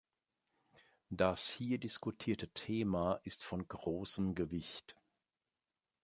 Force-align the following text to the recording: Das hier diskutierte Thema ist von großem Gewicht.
Das 1.11 1.47
hier 1.51 1.77
diskutierte 1.77 2.47
Thema 2.47 3.19
ist 3.23 3.43
von 3.43 3.67
großem 3.67 4.33
Gewicht. 4.33 4.95